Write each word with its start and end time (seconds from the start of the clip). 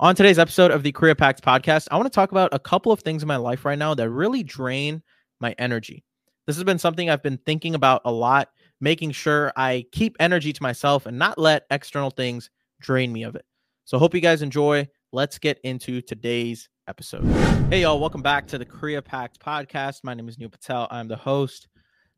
On 0.00 0.14
today's 0.14 0.38
episode 0.38 0.70
of 0.70 0.82
the 0.82 0.92
Career 0.92 1.14
Packs 1.14 1.42
podcast, 1.42 1.86
I 1.90 1.96
want 1.96 2.06
to 2.06 2.10
talk 2.10 2.30
about 2.30 2.54
a 2.54 2.58
couple 2.58 2.90
of 2.90 3.00
things 3.00 3.20
in 3.20 3.28
my 3.28 3.36
life 3.36 3.66
right 3.66 3.78
now 3.78 3.92
that 3.92 4.08
really 4.08 4.42
drain 4.42 5.02
my 5.40 5.54
energy. 5.58 6.06
This 6.46 6.56
has 6.56 6.64
been 6.64 6.78
something 6.78 7.10
I've 7.10 7.22
been 7.22 7.36
thinking 7.44 7.74
about 7.74 8.00
a 8.06 8.10
lot, 8.10 8.48
making 8.80 9.10
sure 9.10 9.52
I 9.56 9.84
keep 9.92 10.16
energy 10.18 10.54
to 10.54 10.62
myself 10.62 11.04
and 11.04 11.18
not 11.18 11.36
let 11.36 11.66
external 11.70 12.08
things 12.08 12.48
drain 12.80 13.12
me 13.12 13.24
of 13.24 13.34
it. 13.34 13.44
So, 13.84 13.98
hope 13.98 14.14
you 14.14 14.22
guys 14.22 14.40
enjoy. 14.40 14.88
Let's 15.12 15.38
get 15.38 15.60
into 15.64 16.00
today's 16.00 16.70
episode. 16.88 17.26
Hey, 17.68 17.82
y'all, 17.82 18.00
welcome 18.00 18.22
back 18.22 18.46
to 18.46 18.56
the 18.56 18.64
Career 18.64 19.02
Packs 19.02 19.36
podcast. 19.36 20.02
My 20.02 20.14
name 20.14 20.30
is 20.30 20.38
Neil 20.38 20.48
Patel. 20.48 20.88
I'm 20.90 21.08
the 21.08 21.16
host 21.16 21.68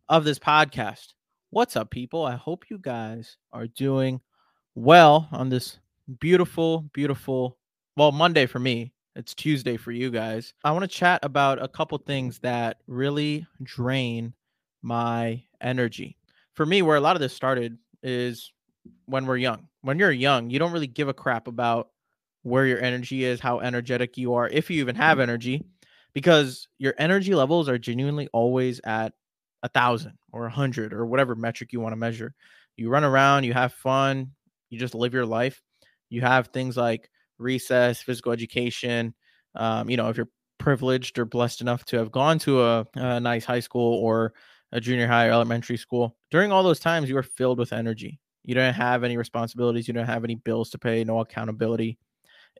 of 0.08 0.22
this 0.22 0.38
podcast. 0.38 1.14
What's 1.50 1.74
up, 1.74 1.90
people? 1.90 2.24
I 2.24 2.36
hope 2.36 2.70
you 2.70 2.78
guys 2.78 3.38
are 3.52 3.66
doing 3.66 4.20
well 4.76 5.28
on 5.32 5.48
this 5.48 5.80
beautiful, 6.20 6.88
beautiful 6.94 7.58
well, 7.96 8.12
Monday 8.12 8.46
for 8.46 8.58
me. 8.58 8.92
It's 9.14 9.34
Tuesday 9.34 9.76
for 9.76 9.92
you 9.92 10.10
guys. 10.10 10.54
I 10.64 10.72
want 10.72 10.82
to 10.82 10.88
chat 10.88 11.20
about 11.22 11.62
a 11.62 11.68
couple 11.68 11.98
things 11.98 12.38
that 12.38 12.78
really 12.86 13.46
drain 13.62 14.32
my 14.80 15.42
energy. 15.60 16.16
For 16.54 16.64
me, 16.64 16.80
where 16.80 16.96
a 16.96 17.00
lot 17.00 17.16
of 17.16 17.20
this 17.20 17.34
started 17.34 17.76
is 18.02 18.50
when 19.04 19.26
we're 19.26 19.36
young. 19.36 19.68
When 19.82 19.98
you're 19.98 20.10
young, 20.10 20.48
you 20.48 20.58
don't 20.58 20.72
really 20.72 20.86
give 20.86 21.08
a 21.08 21.14
crap 21.14 21.46
about 21.46 21.90
where 22.42 22.64
your 22.66 22.80
energy 22.80 23.24
is, 23.24 23.38
how 23.40 23.60
energetic 23.60 24.16
you 24.16 24.34
are, 24.34 24.48
if 24.48 24.70
you 24.70 24.80
even 24.80 24.96
have 24.96 25.20
energy, 25.20 25.62
because 26.14 26.68
your 26.78 26.94
energy 26.98 27.34
levels 27.34 27.68
are 27.68 27.78
genuinely 27.78 28.28
always 28.32 28.80
at 28.84 29.12
a 29.62 29.68
thousand 29.68 30.16
or 30.32 30.46
a 30.46 30.50
hundred 30.50 30.94
or 30.94 31.04
whatever 31.04 31.34
metric 31.34 31.72
you 31.72 31.80
want 31.80 31.92
to 31.92 31.98
measure. 31.98 32.34
You 32.76 32.88
run 32.88 33.04
around, 33.04 33.44
you 33.44 33.52
have 33.52 33.74
fun, 33.74 34.32
you 34.70 34.78
just 34.78 34.94
live 34.94 35.12
your 35.12 35.26
life. 35.26 35.62
You 36.08 36.22
have 36.22 36.48
things 36.48 36.76
like 36.76 37.10
recess, 37.38 38.02
physical 38.02 38.32
education. 38.32 39.14
Um, 39.54 39.90
you 39.90 39.96
know, 39.96 40.08
if 40.08 40.16
you're 40.16 40.28
privileged 40.58 41.18
or 41.18 41.24
blessed 41.24 41.60
enough 41.60 41.84
to 41.86 41.98
have 41.98 42.12
gone 42.12 42.38
to 42.40 42.62
a, 42.62 42.86
a 42.94 43.20
nice 43.20 43.44
high 43.44 43.60
school 43.60 44.02
or 44.02 44.32
a 44.72 44.80
junior 44.80 45.06
high 45.06 45.28
or 45.28 45.32
elementary 45.32 45.76
school, 45.76 46.16
during 46.30 46.52
all 46.52 46.62
those 46.62 46.80
times, 46.80 47.08
you 47.08 47.14
were 47.14 47.22
filled 47.22 47.58
with 47.58 47.72
energy. 47.72 48.20
You 48.44 48.54
didn't 48.54 48.74
have 48.74 49.04
any 49.04 49.16
responsibilities. 49.16 49.86
You 49.86 49.94
didn't 49.94 50.08
have 50.08 50.24
any 50.24 50.34
bills 50.36 50.70
to 50.70 50.78
pay, 50.78 51.04
no 51.04 51.20
accountability. 51.20 51.98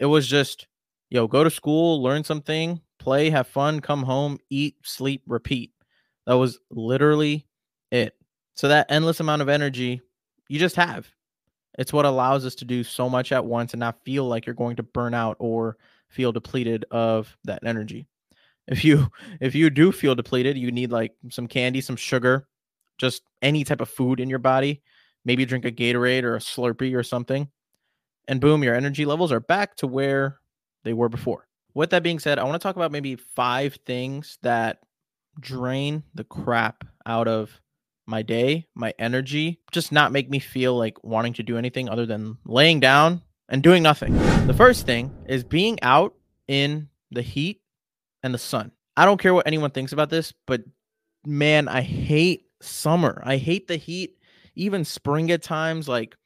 It 0.00 0.06
was 0.06 0.26
just, 0.26 0.66
yo, 1.10 1.26
go 1.26 1.44
to 1.44 1.50
school, 1.50 2.02
learn 2.02 2.24
something, 2.24 2.80
play, 2.98 3.30
have 3.30 3.46
fun, 3.46 3.80
come 3.80 4.02
home, 4.02 4.38
eat, 4.50 4.76
sleep, 4.84 5.22
repeat. 5.26 5.72
That 6.26 6.34
was 6.34 6.58
literally 6.70 7.46
it. 7.90 8.14
So 8.54 8.68
that 8.68 8.90
endless 8.90 9.20
amount 9.20 9.42
of 9.42 9.48
energy 9.48 10.00
you 10.48 10.58
just 10.58 10.76
have. 10.76 11.08
It's 11.78 11.92
what 11.92 12.04
allows 12.04 12.44
us 12.44 12.54
to 12.56 12.64
do 12.64 12.84
so 12.84 13.08
much 13.08 13.32
at 13.32 13.44
once 13.44 13.72
and 13.72 13.80
not 13.80 14.04
feel 14.04 14.26
like 14.26 14.46
you're 14.46 14.54
going 14.54 14.76
to 14.76 14.82
burn 14.82 15.14
out 15.14 15.36
or 15.38 15.76
feel 16.08 16.32
depleted 16.32 16.84
of 16.90 17.36
that 17.44 17.64
energy. 17.64 18.06
If 18.68 18.84
you 18.84 19.08
if 19.40 19.54
you 19.54 19.70
do 19.70 19.92
feel 19.92 20.14
depleted, 20.14 20.56
you 20.56 20.70
need 20.70 20.92
like 20.92 21.12
some 21.30 21.46
candy, 21.46 21.80
some 21.80 21.96
sugar, 21.96 22.46
just 22.98 23.22
any 23.40 23.64
type 23.64 23.80
of 23.80 23.88
food 23.88 24.20
in 24.20 24.28
your 24.28 24.38
body. 24.38 24.82
Maybe 25.24 25.44
drink 25.44 25.64
a 25.64 25.72
Gatorade 25.72 26.24
or 26.24 26.36
a 26.36 26.40
Slurpee 26.40 26.96
or 26.96 27.02
something. 27.02 27.48
And 28.28 28.40
boom, 28.40 28.62
your 28.62 28.74
energy 28.74 29.04
levels 29.04 29.32
are 29.32 29.40
back 29.40 29.76
to 29.76 29.86
where 29.86 30.38
they 30.84 30.92
were 30.92 31.08
before. 31.08 31.46
With 31.74 31.90
that 31.90 32.02
being 32.02 32.18
said, 32.18 32.38
I 32.38 32.44
want 32.44 32.60
to 32.60 32.64
talk 32.64 32.76
about 32.76 32.92
maybe 32.92 33.16
five 33.16 33.78
things 33.86 34.38
that 34.42 34.80
drain 35.40 36.02
the 36.14 36.24
crap 36.24 36.84
out 37.06 37.28
of 37.28 37.61
my 38.06 38.22
day, 38.22 38.66
my 38.74 38.94
energy, 38.98 39.60
just 39.70 39.92
not 39.92 40.12
make 40.12 40.28
me 40.28 40.38
feel 40.38 40.76
like 40.76 41.02
wanting 41.04 41.34
to 41.34 41.42
do 41.42 41.58
anything 41.58 41.88
other 41.88 42.06
than 42.06 42.38
laying 42.44 42.80
down 42.80 43.22
and 43.48 43.62
doing 43.62 43.82
nothing. 43.82 44.14
The 44.46 44.54
first 44.54 44.86
thing 44.86 45.14
is 45.28 45.44
being 45.44 45.78
out 45.82 46.14
in 46.48 46.88
the 47.10 47.22
heat 47.22 47.60
and 48.22 48.34
the 48.34 48.38
sun. 48.38 48.72
I 48.96 49.04
don't 49.04 49.20
care 49.20 49.34
what 49.34 49.46
anyone 49.46 49.70
thinks 49.70 49.92
about 49.92 50.10
this, 50.10 50.32
but 50.46 50.62
man, 51.24 51.68
I 51.68 51.82
hate 51.82 52.46
summer. 52.60 53.22
I 53.24 53.36
hate 53.36 53.68
the 53.68 53.76
heat, 53.76 54.16
even 54.54 54.84
spring 54.84 55.30
at 55.30 55.42
times. 55.42 55.88
Like 55.88 56.16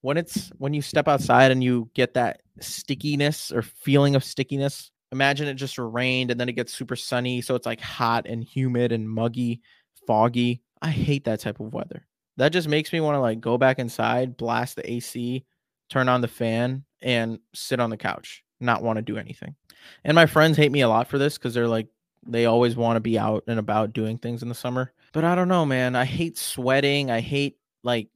when 0.00 0.16
it's 0.16 0.50
when 0.58 0.74
you 0.74 0.82
step 0.82 1.08
outside 1.08 1.50
and 1.50 1.62
you 1.62 1.90
get 1.94 2.14
that 2.14 2.42
stickiness 2.60 3.52
or 3.52 3.62
feeling 3.62 4.14
of 4.16 4.24
stickiness. 4.24 4.90
Imagine 5.12 5.48
it 5.48 5.54
just 5.54 5.78
rained 5.78 6.30
and 6.30 6.40
then 6.40 6.48
it 6.48 6.54
gets 6.54 6.72
super 6.72 6.96
sunny. 6.96 7.40
So 7.40 7.54
it's 7.54 7.66
like 7.66 7.80
hot 7.80 8.26
and 8.26 8.42
humid 8.42 8.92
and 8.92 9.08
muggy, 9.08 9.60
foggy. 10.06 10.62
I 10.82 10.90
hate 10.90 11.24
that 11.24 11.40
type 11.40 11.60
of 11.60 11.72
weather. 11.72 12.06
That 12.36 12.50
just 12.50 12.68
makes 12.68 12.92
me 12.92 13.00
want 13.00 13.16
to 13.16 13.20
like 13.20 13.40
go 13.40 13.56
back 13.58 13.78
inside, 13.78 14.36
blast 14.36 14.76
the 14.76 14.90
AC, 14.90 15.44
turn 15.88 16.08
on 16.08 16.20
the 16.20 16.28
fan, 16.28 16.84
and 17.00 17.38
sit 17.54 17.80
on 17.80 17.90
the 17.90 17.96
couch, 17.96 18.44
not 18.60 18.82
want 18.82 18.96
to 18.96 19.02
do 19.02 19.16
anything. 19.16 19.54
And 20.04 20.14
my 20.14 20.26
friends 20.26 20.56
hate 20.56 20.72
me 20.72 20.82
a 20.82 20.88
lot 20.88 21.08
for 21.08 21.18
this 21.18 21.38
because 21.38 21.54
they're 21.54 21.68
like, 21.68 21.88
they 22.26 22.46
always 22.46 22.76
want 22.76 22.96
to 22.96 23.00
be 23.00 23.18
out 23.18 23.44
and 23.46 23.58
about 23.58 23.92
doing 23.92 24.18
things 24.18 24.42
in 24.42 24.48
the 24.48 24.54
summer. 24.54 24.92
But 25.12 25.24
I 25.24 25.34
don't 25.34 25.48
know, 25.48 25.64
man. 25.64 25.94
I 25.94 26.04
hate 26.04 26.36
sweating. 26.36 27.10
I 27.10 27.20
hate 27.20 27.56
like 27.82 28.08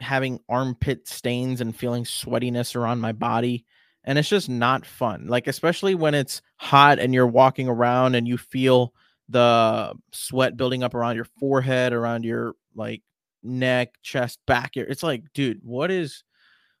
having 0.00 0.40
armpit 0.48 1.08
stains 1.08 1.60
and 1.60 1.74
feeling 1.74 2.04
sweatiness 2.04 2.76
around 2.76 3.00
my 3.00 3.12
body. 3.12 3.64
And 4.04 4.18
it's 4.18 4.28
just 4.28 4.50
not 4.50 4.84
fun. 4.84 5.28
Like, 5.28 5.46
especially 5.46 5.94
when 5.94 6.14
it's 6.14 6.42
hot 6.56 6.98
and 6.98 7.14
you're 7.14 7.26
walking 7.26 7.68
around 7.68 8.14
and 8.14 8.28
you 8.28 8.36
feel 8.36 8.92
the 9.28 9.94
sweat 10.12 10.56
building 10.56 10.82
up 10.82 10.94
around 10.94 11.16
your 11.16 11.26
forehead, 11.38 11.92
around 11.92 12.24
your 12.24 12.54
like 12.74 13.02
neck, 13.42 13.94
chest, 14.02 14.38
back. 14.46 14.76
It's 14.76 15.02
like, 15.02 15.22
dude, 15.34 15.60
what 15.62 15.90
is 15.90 16.24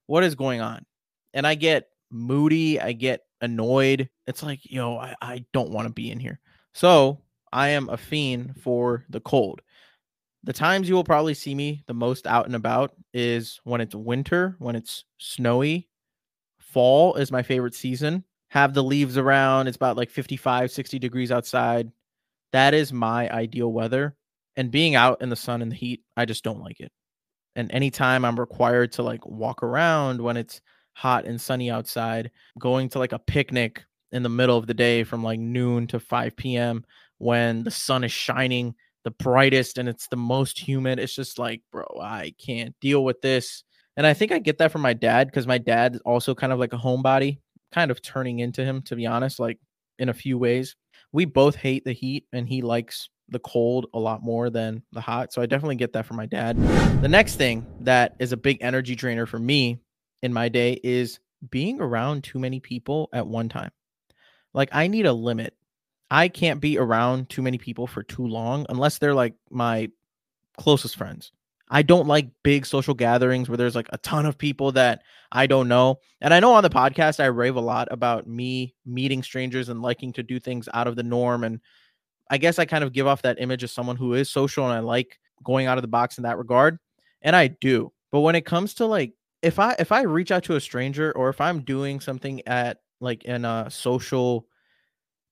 what 0.06 0.24
is 0.24 0.34
going 0.34 0.60
on? 0.60 0.84
And 1.32 1.46
I 1.46 1.54
get 1.54 1.88
moody, 2.10 2.80
I 2.80 2.92
get 2.92 3.20
annoyed. 3.40 4.08
It's 4.26 4.42
like, 4.42 4.60
yo, 4.64 4.96
I, 4.96 5.14
I 5.20 5.44
don't 5.52 5.70
want 5.70 5.86
to 5.86 5.92
be 5.92 6.10
in 6.10 6.20
here. 6.20 6.40
So 6.72 7.20
I 7.52 7.68
am 7.68 7.88
a 7.88 7.96
fiend 7.96 8.56
for 8.62 9.04
the 9.08 9.20
cold. 9.20 9.62
The 10.42 10.52
times 10.52 10.88
you 10.88 10.94
will 10.94 11.04
probably 11.04 11.34
see 11.34 11.54
me 11.54 11.84
the 11.86 11.94
most 11.94 12.26
out 12.26 12.46
and 12.46 12.54
about 12.54 12.94
is 13.14 13.60
when 13.64 13.80
it's 13.80 13.94
winter, 13.94 14.56
when 14.58 14.76
it's 14.76 15.04
snowy. 15.18 15.88
Fall 16.58 17.14
is 17.14 17.32
my 17.32 17.42
favorite 17.42 17.74
season. 17.74 18.24
Have 18.48 18.74
the 18.74 18.82
leaves 18.82 19.16
around. 19.16 19.68
It's 19.68 19.76
about 19.76 19.96
like 19.96 20.10
55, 20.10 20.70
60 20.70 20.98
degrees 20.98 21.32
outside. 21.32 21.90
That 22.54 22.72
is 22.72 22.92
my 22.92 23.28
ideal 23.30 23.72
weather. 23.72 24.14
And 24.56 24.70
being 24.70 24.94
out 24.94 25.20
in 25.20 25.28
the 25.28 25.34
sun 25.34 25.60
and 25.60 25.72
the 25.72 25.76
heat, 25.76 26.02
I 26.16 26.24
just 26.24 26.44
don't 26.44 26.60
like 26.60 26.78
it. 26.78 26.92
And 27.56 27.68
anytime 27.72 28.24
I'm 28.24 28.38
required 28.38 28.92
to 28.92 29.02
like 29.02 29.26
walk 29.26 29.64
around 29.64 30.20
when 30.20 30.36
it's 30.36 30.60
hot 30.92 31.24
and 31.24 31.40
sunny 31.40 31.68
outside, 31.68 32.30
going 32.60 32.90
to 32.90 33.00
like 33.00 33.10
a 33.10 33.18
picnic 33.18 33.84
in 34.12 34.22
the 34.22 34.28
middle 34.28 34.56
of 34.56 34.68
the 34.68 34.74
day 34.74 35.02
from 35.02 35.24
like 35.24 35.40
noon 35.40 35.88
to 35.88 35.98
5 35.98 36.36
p.m. 36.36 36.84
when 37.18 37.64
the 37.64 37.72
sun 37.72 38.04
is 38.04 38.12
shining 38.12 38.76
the 39.02 39.10
brightest 39.10 39.76
and 39.76 39.88
it's 39.88 40.06
the 40.06 40.16
most 40.16 40.56
humid. 40.56 41.00
It's 41.00 41.16
just 41.16 41.40
like, 41.40 41.60
bro, 41.72 41.84
I 42.00 42.34
can't 42.38 42.76
deal 42.80 43.02
with 43.04 43.20
this. 43.20 43.64
And 43.96 44.06
I 44.06 44.14
think 44.14 44.30
I 44.30 44.38
get 44.38 44.58
that 44.58 44.70
from 44.70 44.82
my 44.82 44.92
dad 44.92 45.26
because 45.26 45.48
my 45.48 45.58
dad 45.58 45.96
is 45.96 46.00
also 46.02 46.36
kind 46.36 46.52
of 46.52 46.60
like 46.60 46.72
a 46.72 46.78
homebody, 46.78 47.40
kind 47.72 47.90
of 47.90 48.00
turning 48.00 48.38
into 48.38 48.64
him, 48.64 48.80
to 48.82 48.94
be 48.94 49.06
honest, 49.06 49.40
like 49.40 49.58
in 49.98 50.08
a 50.08 50.14
few 50.14 50.38
ways 50.38 50.76
we 51.14 51.24
both 51.24 51.54
hate 51.54 51.84
the 51.84 51.92
heat 51.92 52.26
and 52.32 52.48
he 52.48 52.60
likes 52.60 53.08
the 53.28 53.38
cold 53.38 53.86
a 53.94 53.98
lot 53.98 54.20
more 54.20 54.50
than 54.50 54.82
the 54.90 55.00
hot. 55.00 55.32
So 55.32 55.40
I 55.40 55.46
definitely 55.46 55.76
get 55.76 55.92
that 55.92 56.06
from 56.06 56.16
my 56.16 56.26
dad. 56.26 56.60
The 57.02 57.08
next 57.08 57.36
thing 57.36 57.64
that 57.80 58.16
is 58.18 58.32
a 58.32 58.36
big 58.36 58.58
energy 58.60 58.96
drainer 58.96 59.24
for 59.24 59.38
me 59.38 59.78
in 60.22 60.32
my 60.32 60.48
day 60.48 60.80
is 60.82 61.20
being 61.50 61.80
around 61.80 62.24
too 62.24 62.40
many 62.40 62.58
people 62.58 63.10
at 63.12 63.28
one 63.28 63.48
time. 63.48 63.70
Like 64.54 64.70
I 64.72 64.88
need 64.88 65.06
a 65.06 65.12
limit. 65.12 65.54
I 66.10 66.26
can't 66.26 66.60
be 66.60 66.78
around 66.78 67.28
too 67.28 67.42
many 67.42 67.58
people 67.58 67.86
for 67.86 68.02
too 68.02 68.26
long 68.26 68.66
unless 68.68 68.98
they're 68.98 69.14
like 69.14 69.34
my 69.50 69.90
closest 70.58 70.96
friends. 70.96 71.30
I 71.70 71.82
don't 71.82 72.06
like 72.06 72.28
big 72.42 72.66
social 72.66 72.94
gatherings 72.94 73.48
where 73.48 73.56
there's 73.56 73.74
like 73.74 73.88
a 73.92 73.98
ton 73.98 74.26
of 74.26 74.36
people 74.36 74.72
that 74.72 75.02
I 75.32 75.46
don't 75.46 75.68
know. 75.68 76.00
And 76.20 76.34
I 76.34 76.40
know 76.40 76.52
on 76.52 76.62
the 76.62 76.70
podcast 76.70 77.20
I 77.20 77.26
rave 77.26 77.56
a 77.56 77.60
lot 77.60 77.88
about 77.90 78.26
me 78.26 78.74
meeting 78.84 79.22
strangers 79.22 79.68
and 79.68 79.82
liking 79.82 80.12
to 80.14 80.22
do 80.22 80.38
things 80.38 80.68
out 80.74 80.86
of 80.86 80.96
the 80.96 81.02
norm 81.02 81.44
and 81.44 81.60
I 82.30 82.38
guess 82.38 82.58
I 82.58 82.64
kind 82.64 82.84
of 82.84 82.92
give 82.92 83.06
off 83.06 83.22
that 83.22 83.40
image 83.40 83.62
of 83.62 83.70
someone 83.70 83.96
who 83.96 84.14
is 84.14 84.30
social 84.30 84.64
and 84.64 84.72
I 84.72 84.80
like 84.80 85.18
going 85.42 85.66
out 85.66 85.78
of 85.78 85.82
the 85.82 85.88
box 85.88 86.18
in 86.18 86.24
that 86.24 86.38
regard. 86.38 86.78
And 87.22 87.36
I 87.36 87.48
do. 87.48 87.92
But 88.10 88.20
when 88.20 88.34
it 88.34 88.46
comes 88.46 88.74
to 88.74 88.86
like 88.86 89.12
if 89.42 89.58
I 89.58 89.74
if 89.78 89.92
I 89.92 90.02
reach 90.02 90.30
out 90.30 90.44
to 90.44 90.56
a 90.56 90.60
stranger 90.60 91.12
or 91.12 91.28
if 91.28 91.40
I'm 91.40 91.60
doing 91.60 92.00
something 92.00 92.46
at 92.46 92.78
like 93.00 93.24
in 93.24 93.44
a 93.44 93.68
social 93.70 94.46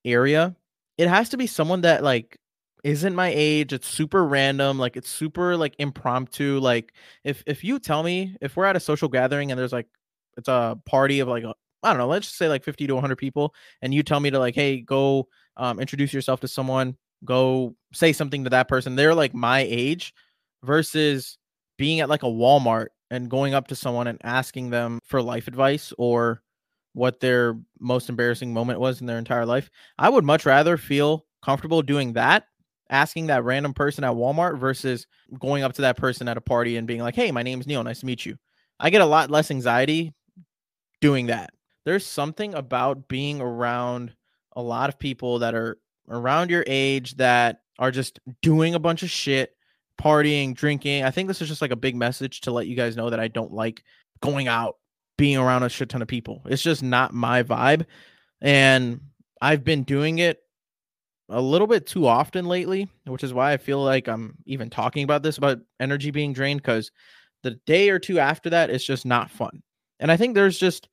area, 0.05 0.55
it 0.99 1.09
has 1.09 1.31
to 1.31 1.37
be 1.37 1.47
someone 1.47 1.83
that 1.83 2.03
like 2.03 2.39
isn't 2.85 3.15
my 3.15 3.33
age. 3.35 3.73
It's 3.73 3.87
super 3.89 4.25
random. 4.25 4.79
Like 4.79 4.97
it's 4.97 5.09
super 5.09 5.57
like 5.57 5.75
impromptu. 5.79 6.59
Like 6.59 6.93
if 7.25 7.43
if 7.47 7.65
you 7.65 7.79
tell 7.79 8.03
me 8.03 8.37
if 8.41 8.57
we're 8.57 8.65
at 8.65 8.77
a 8.77 8.81
social 8.81 9.09
gathering 9.09 9.51
and 9.51 9.59
there's 9.59 9.73
like 9.73 9.89
it's 10.37 10.49
a 10.49 10.79
party 10.87 11.21
of 11.21 11.29
like 11.29 11.45
I 11.45 11.89
don't 11.91 11.99
know, 11.99 12.09
let's 12.09 12.27
just 12.27 12.39
say 12.39 12.49
like 12.49 12.65
50 12.65 12.87
to 12.89 12.95
100 12.95 13.17
people, 13.17 13.55
and 13.81 13.93
you 13.93 14.03
tell 14.03 14.21
me 14.21 14.31
to 14.31 14.39
like, 14.39 14.55
hey, 14.55 14.81
go 14.81 15.29
um, 15.57 15.81
introduce 15.81 16.13
yourself 16.13 16.41
to 16.41 16.49
someone, 16.49 16.97
go 17.25 17.75
say 17.93 18.13
something 18.13 18.45
to 18.45 18.51
that 18.51 18.69
person. 18.69 18.97
They're 18.97 19.15
like 19.15 19.35
my 19.35 19.61
age 19.69 20.15
versus 20.65 21.39
being 21.79 22.01
at 22.01 22.09
like 22.09 22.23
a 22.23 22.27
Walmart 22.27 22.89
and 23.11 23.29
going 23.29 23.55
up 23.55 23.69
to 23.69 23.77
someone 23.77 24.07
and 24.07 24.19
asking 24.25 24.71
them 24.71 24.99
for 25.05 25.21
life 25.21 25.49
advice 25.49 25.93
or 25.99 26.43
what 26.95 27.21
their 27.21 27.59
most 27.81 28.09
embarrassing 28.09 28.53
moment 28.53 28.79
was 28.79 29.01
in 29.01 29.07
their 29.07 29.19
entire 29.19 29.47
life. 29.47 29.71
I 29.99 30.09
would 30.09 30.25
much 30.25 30.47
rather 30.47 30.77
feel 30.77 31.27
comfortable 31.45 31.83
doing 31.83 32.13
that, 32.15 32.45
asking 32.93 33.27
that 33.27 33.43
random 33.43 33.75
person 33.75 34.05
at 34.05 34.13
Walmart 34.13 34.59
versus 34.59 35.07
going 35.41 35.65
up 35.65 35.73
to 35.75 35.83
that 35.83 35.97
person 35.97 36.29
at 36.29 36.37
a 36.37 36.41
party 36.41 36.77
and 36.77 36.87
being 36.87 37.01
like, 37.01 37.17
"Hey, 37.17 37.33
my 37.33 37.43
name's 37.43 37.67
Neil. 37.67 37.83
Nice 37.83 38.01
to 38.01 38.07
meet 38.07 38.25
you." 38.25 38.37
I 38.79 38.91
get 38.91 39.01
a 39.01 39.07
lot 39.07 39.31
less 39.31 39.51
anxiety 39.51 40.13
doing 41.01 41.27
that. 41.27 41.51
There's 41.85 42.07
something 42.07 42.55
about 42.55 43.09
being 43.09 43.41
around 43.41 44.15
a 44.55 44.63
lot 44.63 44.89
of 44.89 44.99
people 44.99 45.41
that 45.41 45.55
are 45.55 45.79
around 46.09 46.51
your 46.51 46.65
age 46.67 47.17
that 47.17 47.63
are 47.79 47.91
just 47.91 48.21
doing 48.43 48.75
a 48.75 48.79
bunch 48.79 49.03
of 49.03 49.11
shit, 49.11 49.57
partying, 50.01 50.55
drinking. 50.55 51.05
I 51.05 51.11
think 51.11 51.29
this 51.29 51.41
is 51.43 51.49
just 51.49 51.63
like 51.63 51.71
a 51.71 51.77
big 51.77 51.97
message 51.97 52.43
to 52.43 52.53
let 52.53 52.67
you 52.67 52.77
guys 52.77 52.97
know 52.97 53.11
that 53.11 53.21
I 53.21 53.29
don't 53.29 53.53
like 53.53 53.83
going 54.21 54.47
out, 54.47 54.77
being 55.17 55.37
around 55.37 55.63
a 55.63 55.69
shit 55.69 55.89
ton 55.89 56.03
of 56.03 56.09
people. 56.09 56.43
It's 56.47 56.63
just 56.63 56.83
not 56.83 57.15
my 57.15 57.43
vibe. 57.43 57.87
And 58.41 59.01
I've 59.41 59.65
been 59.65 59.83
doing 59.83 60.19
it 60.19 60.41
a 61.33 61.41
little 61.41 61.67
bit 61.67 61.87
too 61.87 62.07
often 62.07 62.47
lately, 62.47 62.89
which 63.07 63.25
is 63.25 63.35
why 63.35 63.53
I 63.53 63.57
feel 63.57 63.83
like 63.83 64.09
I'm 64.09 64.37
even 64.47 64.71
talking 64.71 65.05
about 65.05 65.23
this 65.23 65.39
about 65.39 65.59
energy 65.81 66.11
being 66.11 66.33
drained 66.33 66.63
because 66.63 66.91
the 67.43 67.53
day 67.67 67.91
or 67.91 67.99
two 67.99 68.19
after 68.19 68.51
that, 68.51 68.71
it's 68.71 68.85
just 68.85 69.05
not 69.05 69.31
fun. 69.31 69.63
And 69.99 70.11
I 70.11 70.17
think 70.17 70.35
there's 70.35 70.59
just 70.59 70.89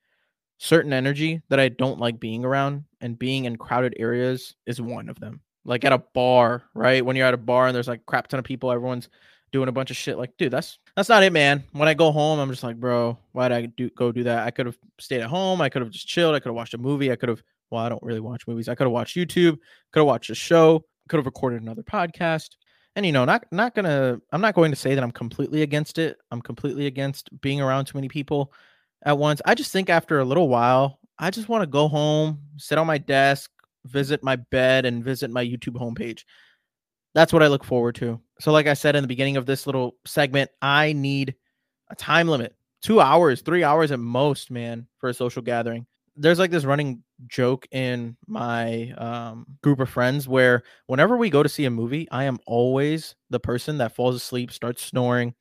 certain 0.58 0.94
energy 0.94 1.42
that 1.50 1.60
I 1.60 1.70
don't 1.70 2.00
like 2.00 2.20
being 2.20 2.46
around, 2.46 2.84
and 3.02 3.18
being 3.18 3.46
in 3.46 3.58
crowded 3.58 3.96
areas 3.98 4.56
is 4.66 4.82
one 4.82 5.10
of 5.10 5.20
them. 5.20 5.42
Like 5.66 5.86
at 5.86 5.94
a 5.94 6.04
bar, 6.14 6.64
right? 6.74 7.06
When 7.06 7.16
you're 7.16 7.28
at 7.28 7.34
a 7.34 7.38
bar 7.38 7.68
and 7.68 7.76
there's 7.76 7.88
like 7.88 8.06
crap 8.06 8.28
ton 8.28 8.40
of 8.40 8.46
people, 8.46 8.72
everyone's 8.72 9.10
doing 9.52 9.70
a 9.70 9.72
bunch 9.72 9.92
of 9.92 9.98
shit. 9.98 10.18
Like, 10.18 10.32
dude, 10.38 10.52
that's 10.52 10.80
that's 10.96 11.10
not 11.10 11.24
it, 11.24 11.34
man. 11.34 11.64
When 11.74 11.88
I 11.88 11.94
go 11.94 12.12
home, 12.12 12.40
I'm 12.40 12.50
just 12.50 12.64
like, 12.64 12.80
bro, 12.80 13.18
why 13.32 13.50
did 13.50 13.58
I 13.58 13.66
do 13.66 13.90
go 13.92 14.12
do 14.12 14.24
that? 14.24 14.46
I 14.46 14.52
could 14.52 14.66
have 14.66 14.78
stayed 15.00 15.22
at 15.22 15.30
home. 15.30 15.62
I 15.62 15.70
could 15.70 15.82
have 15.82 15.92
just 15.92 16.08
chilled. 16.08 16.36
I 16.36 16.40
could 16.40 16.50
have 16.50 16.56
watched 16.56 16.74
a 16.74 16.78
movie. 16.78 17.12
I 17.12 17.16
could 17.16 17.30
have. 17.30 17.44
Well, 17.72 17.84
I 17.84 17.90
don't 17.90 18.04
really 18.04 18.20
watch 18.20 18.48
movies. 18.48 18.68
I 18.68 18.76
could 18.76 18.86
have 18.86 18.92
watched 18.92 19.16
YouTube. 19.16 19.58
Could 19.92 20.00
have 20.00 20.08
watched 20.08 20.30
a 20.30 20.36
show. 20.36 20.84
Could 21.08 21.18
have 21.18 21.26
recorded 21.26 21.62
another 21.62 21.84
podcast. 21.84 22.50
And 22.96 23.06
you 23.06 23.12
know, 23.12 23.26
not 23.26 23.46
not 23.52 23.76
gonna. 23.76 24.20
I'm 24.32 24.42
not 24.42 24.56
going 24.56 24.72
to 24.72 24.78
say 24.78 24.96
that 24.96 25.04
I'm 25.04 25.12
completely 25.12 25.62
against 25.62 25.98
it. 25.98 26.18
I'm 26.32 26.42
completely 26.42 26.88
against 26.88 27.30
being 27.42 27.62
around 27.62 27.86
too 27.86 27.98
many 27.98 28.10
people 28.10 28.52
at 29.06 29.18
once. 29.18 29.42
I 29.46 29.56
just 29.56 29.72
think 29.72 29.90
after 29.90 30.20
a 30.20 30.26
little 30.26 30.50
while, 30.50 31.00
I 31.18 31.30
just 31.30 31.50
want 31.50 31.62
to 31.62 31.68
go 31.68 31.88
home, 31.88 32.40
sit 32.58 32.78
on 32.78 32.88
my 32.88 32.98
desk, 32.98 33.52
visit 33.86 34.24
my 34.24 34.38
bed, 34.38 34.86
and 34.86 35.04
visit 35.04 35.30
my 35.30 35.46
YouTube 35.46 35.76
homepage. 35.76 36.24
That's 37.14 37.34
what 37.34 37.44
I 37.44 37.48
look 37.48 37.64
forward 37.64 37.96
to. 37.96 38.20
So, 38.40 38.52
like 38.52 38.68
I 38.68 38.74
said 38.74 38.96
in 38.96 39.04
the 39.04 39.08
beginning 39.08 39.38
of 39.38 39.46
this 39.46 39.66
little 39.66 39.96
segment, 40.06 40.50
I 40.62 40.94
need 40.94 41.36
a 41.90 41.96
time 41.96 42.28
limit 42.28 42.56
two 42.82 43.02
hours, 43.02 43.42
three 43.42 43.64
hours 43.64 43.92
at 43.92 44.00
most, 44.00 44.52
man, 44.52 44.88
for 44.98 45.10
a 45.10 45.14
social 45.14 45.42
gathering. 45.42 45.86
There's 46.16 46.40
like 46.40 46.52
this 46.52 46.66
running 46.66 47.04
joke 47.28 47.68
in 47.72 48.18
my 48.28 48.92
um, 48.98 49.46
group 49.62 49.80
of 49.80 49.90
friends 49.90 50.28
where 50.28 50.64
whenever 50.88 51.18
we 51.18 51.30
go 51.30 51.44
to 51.44 51.50
see 51.50 51.66
a 51.66 51.72
movie, 51.72 52.08
I 52.12 52.26
am 52.26 52.40
always 52.46 53.16
the 53.30 53.40
person 53.40 53.78
that 53.80 53.96
falls 53.96 54.16
asleep, 54.16 54.52
starts 54.52 54.84
snoring, 54.84 55.34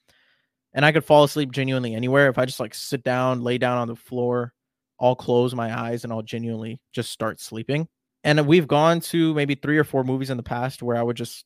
and 0.74 0.84
I 0.84 0.92
could 0.92 1.04
fall 1.04 1.24
asleep 1.24 1.50
genuinely 1.52 1.94
anywhere 1.94 2.28
if 2.28 2.38
I 2.38 2.44
just 2.44 2.60
like 2.60 2.74
sit 2.74 3.02
down, 3.02 3.42
lay 3.42 3.58
down 3.58 3.78
on 3.78 3.88
the 3.88 3.96
floor, 3.96 4.52
I'll 5.00 5.16
close 5.16 5.54
my 5.54 5.78
eyes 5.78 6.04
and 6.04 6.12
I'll 6.12 6.22
genuinely 6.22 6.80
just 6.92 7.10
start 7.10 7.40
sleeping. 7.40 7.88
And 8.24 8.46
we've 8.46 8.68
gone 8.68 9.00
to 9.00 9.32
maybe 9.34 9.54
three 9.54 9.78
or 9.78 9.84
four 9.84 10.04
movies 10.04 10.30
in 10.30 10.36
the 10.36 10.42
past 10.42 10.82
where 10.82 10.96
I 10.96 11.02
would 11.02 11.16
just 11.16 11.44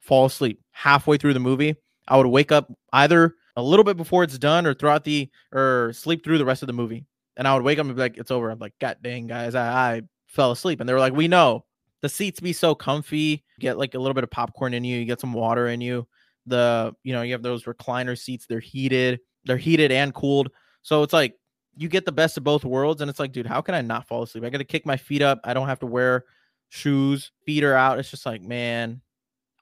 fall 0.00 0.26
asleep 0.26 0.60
halfway 0.72 1.16
through 1.16 1.34
the 1.34 1.40
movie. 1.40 1.76
I 2.08 2.16
would 2.16 2.26
wake 2.26 2.52
up 2.52 2.72
either 2.92 3.34
a 3.56 3.62
little 3.62 3.84
bit 3.84 3.96
before 3.96 4.24
it's 4.24 4.38
done 4.38 4.66
or 4.66 4.74
throughout 4.74 5.04
the 5.04 5.30
or 5.52 5.92
sleep 5.94 6.24
through 6.24 6.38
the 6.38 6.44
rest 6.44 6.62
of 6.62 6.66
the 6.66 6.72
movie. 6.72 7.06
And 7.36 7.48
I 7.48 7.54
would 7.54 7.64
wake 7.64 7.78
up 7.78 7.86
and 7.86 7.94
be 7.94 8.00
like, 8.00 8.16
it's 8.16 8.30
over. 8.30 8.50
I'm 8.50 8.58
like, 8.58 8.74
God 8.80 8.98
dang, 9.02 9.26
guys, 9.26 9.54
I, 9.54 9.96
I 9.96 10.02
fell 10.26 10.52
asleep. 10.52 10.80
And 10.80 10.88
they 10.88 10.92
were 10.92 11.00
like, 11.00 11.14
we 11.14 11.28
know. 11.28 11.64
The 12.02 12.08
seats 12.08 12.38
be 12.38 12.52
so 12.52 12.74
comfy. 12.74 13.44
Get 13.58 13.78
like 13.78 13.94
a 13.94 13.98
little 13.98 14.14
bit 14.14 14.24
of 14.24 14.30
popcorn 14.30 14.74
in 14.74 14.84
you, 14.84 14.98
you 14.98 15.06
get 15.06 15.20
some 15.20 15.32
water 15.32 15.68
in 15.68 15.80
you. 15.80 16.06
The 16.44 16.94
you 17.02 17.14
know 17.14 17.22
you 17.22 17.32
have 17.32 17.42
those 17.42 17.64
recliner 17.64 18.18
seats. 18.18 18.44
They're 18.46 18.60
heated. 18.60 19.20
They're 19.46 19.56
heated 19.56 19.90
and 19.90 20.12
cooled. 20.12 20.50
So 20.82 21.02
it's 21.02 21.14
like 21.14 21.34
you 21.76 21.88
get 21.88 22.04
the 22.04 22.12
best 22.12 22.36
of 22.36 22.44
both 22.44 22.62
worlds 22.62 23.00
and 23.00 23.08
it's 23.08 23.18
like 23.18 23.32
dude 23.32 23.46
how 23.46 23.62
can 23.62 23.74
i 23.74 23.80
not 23.80 24.06
fall 24.06 24.22
asleep? 24.22 24.44
I 24.44 24.50
gotta 24.50 24.64
kick 24.64 24.84
my 24.84 24.98
feet 24.98 25.22
up. 25.22 25.40
I 25.44 25.54
don't 25.54 25.66
have 25.68 25.80
to 25.80 25.86
wear 25.86 26.26
shoes. 26.68 27.32
Feet 27.46 27.64
are 27.64 27.74
out. 27.74 27.98
It's 27.98 28.10
just 28.10 28.26
like 28.26 28.42
man 28.42 29.00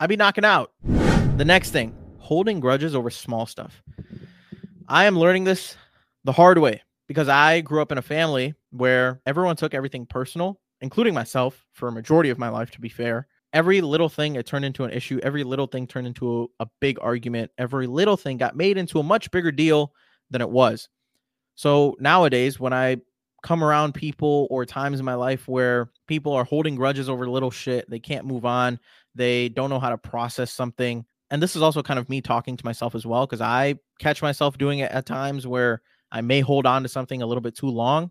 i'd 0.01 0.09
be 0.09 0.17
knocking 0.17 0.45
out. 0.45 0.73
The 0.83 1.45
next 1.45 1.71
thing 1.71 1.97
holding 2.19 2.59
grudges 2.59 2.97
over 2.97 3.09
small 3.09 3.47
stuff. 3.47 3.81
I 4.89 5.05
am 5.05 5.17
learning 5.17 5.45
this 5.45 5.77
the 6.25 6.33
hard 6.33 6.59
way 6.59 6.83
because 7.13 7.29
i 7.29 7.61
grew 7.61 7.81
up 7.81 7.93
in 7.93 7.99
a 7.99 8.03
family 8.03 8.55
where 8.71 9.21
everyone 9.27 9.57
took 9.57 9.75
everything 9.75 10.07
personal 10.07 10.59
including 10.83 11.15
myself 11.15 11.65
for 11.73 11.89
a 11.89 11.93
majority 11.93 12.29
of 12.29 12.39
my 12.39 12.49
life 12.49 12.71
to 12.73 12.81
be 12.81 12.89
fair. 12.91 13.27
Every 13.55 13.81
little 13.81 14.09
thing 14.09 14.35
it 14.35 14.47
turned 14.47 14.65
into 14.65 14.85
an 14.85 14.91
issue. 14.91 15.21
Every 15.23 15.45
little 15.45 15.67
thing 15.67 15.87
turned 15.87 16.07
into 16.07 16.51
a, 16.61 16.65
a, 16.65 16.69
big 16.81 16.99
argument. 17.01 17.51
Every 17.57 17.87
little 17.87 18.17
thing 18.17 18.37
got 18.37 18.57
made 18.57 18.77
into 18.77 18.99
a 18.99 19.03
much 19.03 19.31
bigger 19.31 19.53
deal 19.53 19.93
than 20.31 20.41
it 20.41 20.51
was. 20.51 20.89
So 21.55 21.97
nowadays 22.01 22.59
when 22.59 22.73
i 22.73 22.97
come 23.43 23.65
around 23.65 23.93
people 23.93 24.47
or 24.51 24.65
times 24.65 25.01
in 25.01 25.05
my 25.05 25.15
life 25.15 25.49
where 25.49 25.91
people 26.07 26.33
are 26.33 26.45
holding 26.45 26.77
grudges 26.77 27.09
over 27.09 27.29
little 27.29 27.51
shit 27.51 27.91
they 27.91 27.99
can't 27.99 28.25
move 28.25 28.45
on 28.45 28.79
they 29.17 29.49
don't 29.49 29.69
know 29.69 29.81
how 29.81 29.91
to 29.91 29.99
process 29.99 30.53
something 30.53 31.05
and 31.29 31.43
this 31.43 31.57
is 31.57 31.61
also 31.61 31.83
kind 31.83 31.99
of 31.99 32.09
me 32.09 32.21
talking 32.21 32.57
to 32.57 32.65
myself 32.65 32.95
as 32.95 33.05
well 33.05 33.27
because 33.27 33.41
i 33.41 33.75
catch 33.99 34.23
myself 34.23 34.57
doing 34.59 34.79
it 34.79 34.93
at 34.93 35.07
times 35.07 35.45
where 35.45 35.83
i 36.13 36.21
may 36.21 36.41
hold 36.41 36.67
on 36.67 36.83
to 36.83 36.89
something 36.89 37.23
a 37.23 37.27
little 37.27 37.41
bit 37.41 37.57
too 37.57 37.69
long 37.69 38.11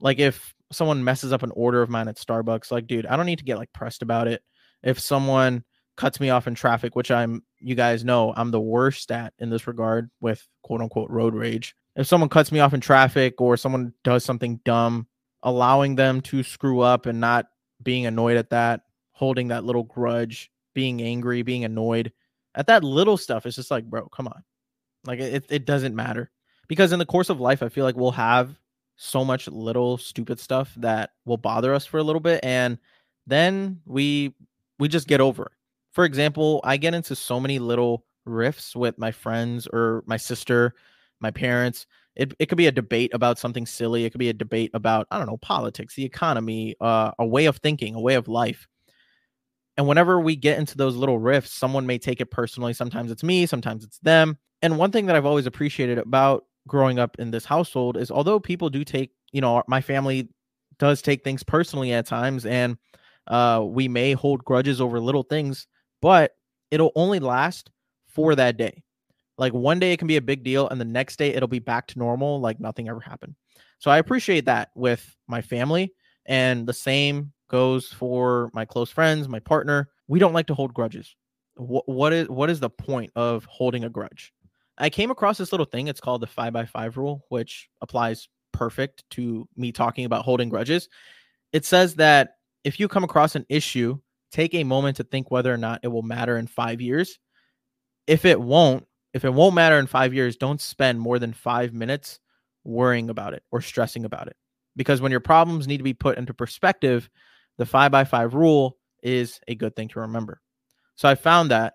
like 0.00 0.18
if 0.18 0.54
someone 0.72 1.04
messes 1.04 1.32
up 1.32 1.44
an 1.44 1.52
order 1.54 1.82
of 1.82 1.90
mine 1.90 2.08
at 2.08 2.16
starbucks 2.16 2.72
like 2.72 2.86
dude 2.88 3.06
i 3.06 3.16
don't 3.16 3.26
need 3.26 3.38
to 3.38 3.44
get 3.44 3.58
like 3.58 3.72
pressed 3.72 4.02
about 4.02 4.26
it 4.26 4.42
if 4.82 4.98
someone 4.98 5.62
cuts 6.00 6.18
me 6.18 6.30
off 6.30 6.46
in 6.46 6.54
traffic, 6.54 6.96
which 6.96 7.10
I'm, 7.10 7.42
you 7.58 7.74
guys 7.74 8.04
know, 8.04 8.32
I'm 8.34 8.50
the 8.50 8.60
worst 8.60 9.12
at 9.12 9.34
in 9.38 9.50
this 9.50 9.66
regard 9.66 10.10
with 10.18 10.46
quote 10.62 10.80
unquote 10.80 11.10
road 11.10 11.34
rage. 11.34 11.74
If 11.94 12.06
someone 12.06 12.30
cuts 12.30 12.50
me 12.50 12.60
off 12.60 12.72
in 12.72 12.80
traffic 12.80 13.38
or 13.38 13.58
someone 13.58 13.92
does 14.02 14.24
something 14.24 14.60
dumb, 14.64 15.06
allowing 15.42 15.96
them 15.96 16.22
to 16.22 16.42
screw 16.42 16.80
up 16.80 17.04
and 17.04 17.20
not 17.20 17.48
being 17.82 18.06
annoyed 18.06 18.38
at 18.38 18.48
that, 18.48 18.80
holding 19.12 19.48
that 19.48 19.64
little 19.64 19.82
grudge, 19.82 20.50
being 20.74 21.02
angry, 21.02 21.42
being 21.42 21.66
annoyed 21.66 22.12
at 22.54 22.68
that 22.68 22.82
little 22.82 23.18
stuff, 23.18 23.44
it's 23.44 23.56
just 23.56 23.70
like, 23.70 23.84
bro, 23.84 24.08
come 24.08 24.26
on. 24.26 24.42
Like 25.04 25.20
it, 25.20 25.44
it 25.50 25.66
doesn't 25.66 25.94
matter. 25.94 26.30
Because 26.70 26.92
in 26.92 27.00
the 27.00 27.04
course 27.04 27.30
of 27.30 27.40
life, 27.40 27.64
I 27.64 27.68
feel 27.68 27.84
like 27.84 27.96
we'll 27.96 28.12
have 28.12 28.56
so 28.94 29.24
much 29.24 29.48
little 29.48 29.98
stupid 29.98 30.38
stuff 30.38 30.72
that 30.76 31.10
will 31.24 31.36
bother 31.36 31.74
us 31.74 31.84
for 31.84 31.98
a 31.98 32.02
little 32.04 32.20
bit. 32.20 32.38
And 32.44 32.78
then 33.26 33.80
we 33.86 34.36
we 34.78 34.86
just 34.86 35.08
get 35.08 35.20
over 35.20 35.46
it. 35.46 35.52
For 35.90 36.04
example, 36.04 36.60
I 36.62 36.76
get 36.76 36.94
into 36.94 37.16
so 37.16 37.40
many 37.40 37.58
little 37.58 38.04
riffs 38.24 38.76
with 38.76 38.96
my 38.98 39.10
friends 39.10 39.66
or 39.72 40.04
my 40.06 40.16
sister, 40.16 40.74
my 41.18 41.32
parents. 41.32 41.86
It, 42.14 42.34
it 42.38 42.46
could 42.46 42.56
be 42.56 42.68
a 42.68 42.72
debate 42.72 43.10
about 43.14 43.40
something 43.40 43.66
silly. 43.66 44.04
It 44.04 44.10
could 44.10 44.20
be 44.20 44.28
a 44.28 44.32
debate 44.32 44.70
about, 44.72 45.08
I 45.10 45.18
don't 45.18 45.26
know, 45.26 45.38
politics, 45.38 45.96
the 45.96 46.04
economy, 46.04 46.76
uh, 46.80 47.10
a 47.18 47.26
way 47.26 47.46
of 47.46 47.56
thinking, 47.56 47.96
a 47.96 48.00
way 48.00 48.14
of 48.14 48.28
life. 48.28 48.68
And 49.76 49.88
whenever 49.88 50.20
we 50.20 50.36
get 50.36 50.60
into 50.60 50.76
those 50.76 50.94
little 50.94 51.18
riffs, 51.18 51.48
someone 51.48 51.84
may 51.84 51.98
take 51.98 52.20
it 52.20 52.30
personally. 52.30 52.74
Sometimes 52.74 53.10
it's 53.10 53.24
me, 53.24 53.44
sometimes 53.46 53.82
it's 53.82 53.98
them. 53.98 54.38
And 54.62 54.78
one 54.78 54.92
thing 54.92 55.06
that 55.06 55.16
I've 55.16 55.26
always 55.26 55.46
appreciated 55.46 55.98
about 55.98 56.44
growing 56.66 56.98
up 56.98 57.16
in 57.18 57.30
this 57.30 57.44
household 57.44 57.96
is 57.96 58.10
although 58.10 58.40
people 58.40 58.70
do 58.70 58.84
take, 58.84 59.10
you 59.32 59.40
know, 59.40 59.62
my 59.66 59.80
family 59.80 60.28
does 60.78 61.02
take 61.02 61.22
things 61.22 61.42
personally 61.42 61.92
at 61.92 62.06
times. 62.06 62.46
And 62.46 62.76
uh, 63.26 63.62
we 63.64 63.86
may 63.86 64.12
hold 64.12 64.44
grudges 64.44 64.80
over 64.80 64.98
little 64.98 65.22
things, 65.22 65.68
but 66.02 66.32
it'll 66.70 66.92
only 66.96 67.20
last 67.20 67.70
for 68.08 68.34
that 68.34 68.56
day. 68.56 68.82
Like 69.38 69.52
one 69.54 69.78
day 69.78 69.92
it 69.92 69.98
can 69.98 70.08
be 70.08 70.16
a 70.16 70.22
big 70.22 70.42
deal, 70.42 70.68
and 70.68 70.80
the 70.80 70.84
next 70.84 71.16
day 71.16 71.32
it'll 71.32 71.48
be 71.48 71.60
back 71.60 71.86
to 71.88 71.98
normal, 71.98 72.40
like 72.40 72.60
nothing 72.60 72.88
ever 72.88 73.00
happened. 73.00 73.36
So 73.78 73.90
I 73.90 73.98
appreciate 73.98 74.44
that 74.46 74.70
with 74.74 75.16
my 75.28 75.40
family, 75.40 75.94
and 76.26 76.66
the 76.66 76.74
same 76.74 77.32
goes 77.48 77.88
for 77.88 78.50
my 78.52 78.66
close 78.66 78.90
friends, 78.90 79.28
my 79.28 79.38
partner. 79.38 79.88
We 80.08 80.18
don't 80.18 80.34
like 80.34 80.46
to 80.48 80.54
hold 80.54 80.74
grudges. 80.74 81.16
What, 81.54 81.88
what 81.88 82.12
is 82.12 82.28
what 82.28 82.50
is 82.50 82.60
the 82.60 82.68
point 82.68 83.12
of 83.16 83.46
holding 83.46 83.84
a 83.84 83.88
grudge? 83.88 84.32
I 84.80 84.90
came 84.90 85.10
across 85.10 85.38
this 85.38 85.52
little 85.52 85.66
thing. 85.66 85.88
It's 85.88 86.00
called 86.00 86.22
the 86.22 86.26
five 86.26 86.52
by 86.52 86.64
five 86.64 86.96
rule, 86.96 87.24
which 87.28 87.68
applies 87.82 88.28
perfect 88.52 89.04
to 89.10 89.46
me 89.56 89.72
talking 89.72 90.06
about 90.06 90.24
holding 90.24 90.48
grudges. 90.48 90.88
It 91.52 91.64
says 91.64 91.96
that 91.96 92.36
if 92.64 92.80
you 92.80 92.88
come 92.88 93.04
across 93.04 93.36
an 93.36 93.46
issue, 93.48 93.98
take 94.32 94.54
a 94.54 94.64
moment 94.64 94.96
to 94.96 95.04
think 95.04 95.30
whether 95.30 95.52
or 95.52 95.58
not 95.58 95.80
it 95.82 95.88
will 95.88 96.02
matter 96.02 96.38
in 96.38 96.46
five 96.46 96.80
years. 96.80 97.18
If 98.06 98.24
it 98.24 98.40
won't, 98.40 98.86
if 99.12 99.24
it 99.24 99.34
won't 99.34 99.54
matter 99.54 99.78
in 99.78 99.86
five 99.86 100.14
years, 100.14 100.36
don't 100.36 100.60
spend 100.60 101.00
more 101.00 101.18
than 101.18 101.32
five 101.32 101.74
minutes 101.74 102.18
worrying 102.64 103.10
about 103.10 103.34
it 103.34 103.42
or 103.50 103.60
stressing 103.60 104.04
about 104.04 104.28
it. 104.28 104.36
Because 104.76 105.00
when 105.00 105.10
your 105.10 105.20
problems 105.20 105.66
need 105.66 105.78
to 105.78 105.84
be 105.84 105.94
put 105.94 106.16
into 106.16 106.32
perspective, 106.32 107.10
the 107.58 107.66
five 107.66 107.92
by 107.92 108.04
five 108.04 108.34
rule 108.34 108.78
is 109.02 109.40
a 109.48 109.54
good 109.54 109.76
thing 109.76 109.88
to 109.88 110.00
remember. 110.00 110.40
So 110.94 111.08
I 111.08 111.14
found 111.16 111.50
that 111.50 111.74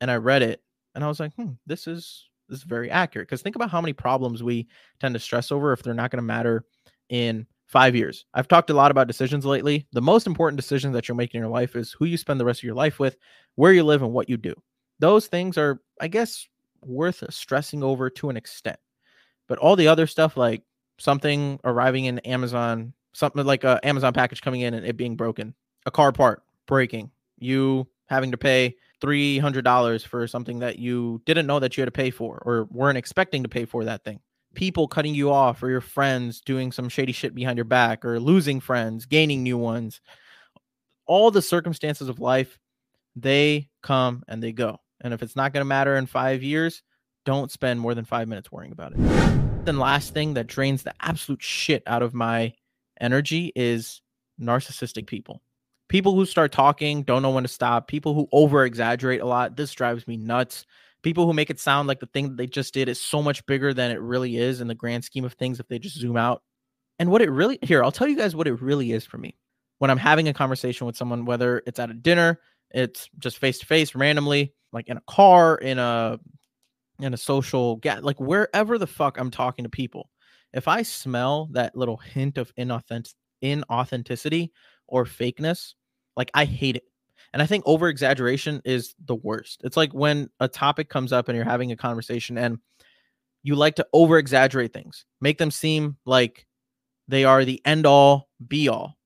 and 0.00 0.10
I 0.10 0.16
read 0.16 0.42
it 0.42 0.62
and 0.94 1.04
I 1.04 1.08
was 1.08 1.20
like, 1.20 1.34
hmm, 1.34 1.52
this 1.66 1.86
is 1.86 2.28
this 2.52 2.60
is 2.60 2.64
very 2.64 2.90
accurate. 2.90 3.26
Because 3.28 3.40
think 3.40 3.56
about 3.56 3.70
how 3.70 3.80
many 3.80 3.94
problems 3.94 4.42
we 4.42 4.68
tend 5.00 5.14
to 5.14 5.18
stress 5.18 5.50
over 5.50 5.72
if 5.72 5.82
they're 5.82 5.94
not 5.94 6.10
going 6.10 6.18
to 6.18 6.22
matter 6.22 6.66
in 7.08 7.46
five 7.66 7.96
years. 7.96 8.26
I've 8.34 8.46
talked 8.46 8.68
a 8.68 8.74
lot 8.74 8.90
about 8.90 9.06
decisions 9.06 9.46
lately. 9.46 9.86
The 9.92 10.02
most 10.02 10.26
important 10.26 10.58
decision 10.58 10.92
that 10.92 11.08
you're 11.08 11.16
making 11.16 11.38
in 11.38 11.44
your 11.44 11.50
life 11.50 11.74
is 11.74 11.92
who 11.92 12.04
you 12.04 12.18
spend 12.18 12.38
the 12.38 12.44
rest 12.44 12.60
of 12.60 12.64
your 12.64 12.74
life 12.74 12.98
with, 12.98 13.16
where 13.54 13.72
you 13.72 13.82
live, 13.84 14.02
and 14.02 14.12
what 14.12 14.28
you 14.28 14.36
do. 14.36 14.54
Those 14.98 15.28
things 15.28 15.56
are, 15.56 15.80
I 15.98 16.08
guess, 16.08 16.46
worth 16.82 17.24
stressing 17.30 17.82
over 17.82 18.10
to 18.10 18.28
an 18.28 18.36
extent. 18.36 18.78
But 19.48 19.58
all 19.58 19.74
the 19.74 19.88
other 19.88 20.06
stuff, 20.06 20.36
like 20.36 20.62
something 20.98 21.58
arriving 21.64 22.04
in 22.04 22.18
Amazon, 22.20 22.92
something 23.14 23.46
like 23.46 23.64
a 23.64 23.80
Amazon 23.82 24.12
package 24.12 24.42
coming 24.42 24.60
in 24.60 24.74
and 24.74 24.84
it 24.84 24.98
being 24.98 25.16
broken, 25.16 25.54
a 25.86 25.90
car 25.90 26.12
part 26.12 26.42
breaking, 26.66 27.10
you 27.38 27.88
having 28.06 28.30
to 28.30 28.36
pay 28.36 28.76
$300 29.02 30.06
for 30.06 30.26
something 30.26 30.60
that 30.60 30.78
you 30.78 31.20
didn't 31.26 31.46
know 31.46 31.58
that 31.58 31.76
you 31.76 31.80
had 31.82 31.86
to 31.86 31.92
pay 31.92 32.10
for 32.10 32.40
or 32.44 32.68
weren't 32.70 32.98
expecting 32.98 33.42
to 33.42 33.48
pay 33.48 33.64
for 33.64 33.84
that 33.84 34.04
thing. 34.04 34.20
People 34.54 34.86
cutting 34.86 35.14
you 35.14 35.32
off 35.32 35.62
or 35.62 35.70
your 35.70 35.80
friends 35.80 36.40
doing 36.40 36.72
some 36.72 36.88
shady 36.88 37.12
shit 37.12 37.34
behind 37.34 37.58
your 37.58 37.64
back 37.64 38.04
or 38.04 38.20
losing 38.20 38.60
friends, 38.60 39.06
gaining 39.06 39.42
new 39.42 39.58
ones. 39.58 40.00
All 41.06 41.30
the 41.30 41.42
circumstances 41.42 42.08
of 42.08 42.20
life, 42.20 42.58
they 43.16 43.68
come 43.82 44.22
and 44.28 44.42
they 44.42 44.52
go. 44.52 44.78
And 45.00 45.12
if 45.12 45.22
it's 45.22 45.36
not 45.36 45.52
going 45.52 45.62
to 45.62 45.68
matter 45.68 45.96
in 45.96 46.06
five 46.06 46.42
years, 46.42 46.82
don't 47.24 47.50
spend 47.50 47.80
more 47.80 47.94
than 47.94 48.04
five 48.04 48.28
minutes 48.28 48.52
worrying 48.52 48.72
about 48.72 48.92
it. 48.92 48.98
Then, 49.64 49.78
last 49.78 50.12
thing 50.12 50.34
that 50.34 50.46
drains 50.46 50.82
the 50.82 50.94
absolute 51.00 51.42
shit 51.42 51.82
out 51.86 52.02
of 52.02 52.14
my 52.14 52.52
energy 53.00 53.52
is 53.54 54.00
narcissistic 54.40 55.06
people 55.06 55.40
people 55.92 56.14
who 56.14 56.24
start 56.24 56.52
talking 56.52 57.02
don't 57.02 57.20
know 57.20 57.28
when 57.28 57.44
to 57.44 57.48
stop. 57.48 57.86
People 57.86 58.14
who 58.14 58.26
over 58.32 58.64
exaggerate 58.64 59.20
a 59.20 59.26
lot 59.26 59.56
this 59.56 59.72
drives 59.74 60.08
me 60.08 60.16
nuts. 60.16 60.64
People 61.02 61.26
who 61.26 61.34
make 61.34 61.50
it 61.50 61.60
sound 61.60 61.86
like 61.86 62.00
the 62.00 62.06
thing 62.06 62.28
that 62.28 62.38
they 62.38 62.46
just 62.46 62.72
did 62.72 62.88
is 62.88 62.98
so 62.98 63.20
much 63.20 63.44
bigger 63.44 63.74
than 63.74 63.90
it 63.90 64.00
really 64.00 64.38
is 64.38 64.62
in 64.62 64.68
the 64.68 64.74
grand 64.74 65.04
scheme 65.04 65.26
of 65.26 65.34
things 65.34 65.60
if 65.60 65.68
they 65.68 65.78
just 65.78 65.98
zoom 65.98 66.16
out. 66.16 66.42
And 66.98 67.10
what 67.10 67.20
it 67.20 67.30
really 67.30 67.58
here 67.60 67.84
i'll 67.84 67.92
tell 67.92 68.08
you 68.08 68.16
guys 68.16 68.34
what 68.34 68.46
it 68.46 68.62
really 68.62 68.92
is 68.92 69.04
for 69.04 69.18
me. 69.18 69.36
When 69.80 69.90
i'm 69.90 69.98
having 69.98 70.28
a 70.28 70.32
conversation 70.32 70.86
with 70.86 70.96
someone 70.96 71.26
whether 71.26 71.62
it's 71.66 71.78
at 71.78 71.90
a 71.90 71.94
dinner 71.94 72.40
it's 72.70 73.10
just 73.18 73.36
face 73.36 73.58
to 73.58 73.66
face 73.66 73.94
randomly 73.94 74.54
like 74.72 74.88
in 74.88 74.96
a 74.96 75.02
car 75.06 75.56
in 75.56 75.78
a 75.78 76.18
in 77.00 77.12
a 77.12 77.18
social 77.18 77.76
get 77.76 78.02
like 78.02 78.18
wherever 78.18 78.78
the 78.78 78.86
fuck 78.86 79.18
i'm 79.18 79.30
talking 79.30 79.64
to 79.64 79.68
people 79.68 80.08
if 80.54 80.68
i 80.68 80.82
smell 80.82 81.48
that 81.52 81.76
little 81.76 81.96
hint 81.98 82.38
of 82.38 82.54
inauthentic 82.54 83.14
inauthenticity 83.42 84.50
or 84.86 85.04
fakeness 85.04 85.74
like 86.16 86.30
I 86.34 86.44
hate 86.44 86.76
it. 86.76 86.84
And 87.32 87.40
I 87.40 87.46
think 87.46 87.64
over 87.66 87.88
exaggeration 87.88 88.60
is 88.64 88.94
the 89.06 89.14
worst. 89.14 89.62
It's 89.64 89.76
like 89.76 89.92
when 89.92 90.28
a 90.40 90.48
topic 90.48 90.88
comes 90.90 91.12
up 91.12 91.28
and 91.28 91.36
you're 91.36 91.44
having 91.44 91.72
a 91.72 91.76
conversation 91.76 92.36
and 92.36 92.58
you 93.42 93.54
like 93.54 93.76
to 93.76 93.86
over 93.92 94.18
exaggerate 94.18 94.72
things, 94.72 95.06
make 95.20 95.38
them 95.38 95.50
seem 95.50 95.96
like 96.04 96.46
they 97.08 97.24
are 97.24 97.44
the 97.44 97.60
end 97.64 97.86
all 97.86 98.28
be 98.46 98.68
all. 98.68 98.96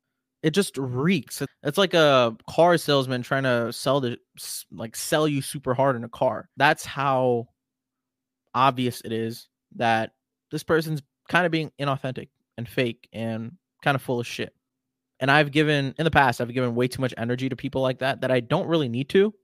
It 0.42 0.50
just 0.50 0.76
reeks. 0.76 1.42
It's 1.62 1.78
like 1.78 1.94
a 1.94 2.36
car 2.48 2.76
salesman 2.76 3.22
trying 3.22 3.44
to 3.44 3.72
sell 3.72 4.00
the 4.00 4.18
like 4.70 4.94
sell 4.94 5.26
you 5.26 5.42
super 5.42 5.74
hard 5.74 5.96
in 5.96 6.04
a 6.04 6.08
car. 6.08 6.48
That's 6.56 6.84
how 6.84 7.48
obvious 8.54 9.00
it 9.02 9.12
is 9.12 9.48
that 9.76 10.12
this 10.50 10.62
person's 10.62 11.02
kind 11.28 11.46
of 11.46 11.52
being 11.52 11.70
inauthentic 11.80 12.28
and 12.56 12.68
fake 12.68 13.08
and 13.12 13.52
kind 13.82 13.94
of 13.94 14.02
full 14.02 14.20
of 14.20 14.26
shit. 14.26 14.54
And 15.20 15.30
I've 15.30 15.50
given 15.50 15.94
in 15.98 16.04
the 16.04 16.10
past, 16.10 16.40
I've 16.40 16.52
given 16.52 16.74
way 16.74 16.88
too 16.88 17.00
much 17.00 17.14
energy 17.16 17.48
to 17.48 17.56
people 17.56 17.80
like 17.80 17.98
that 18.00 18.20
that 18.20 18.30
I 18.30 18.40
don't 18.40 18.66
really 18.66 18.88
need 18.88 19.08
to. 19.10 19.34